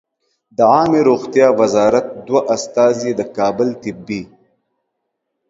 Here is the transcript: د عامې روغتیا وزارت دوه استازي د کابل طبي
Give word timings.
د 0.57 0.59
عامې 0.73 1.01
روغتیا 1.09 1.47
وزارت 1.59 2.05
دوه 2.27 2.41
استازي 2.55 3.11
د 3.19 3.21
کابل 3.37 3.67
طبي 3.83 4.21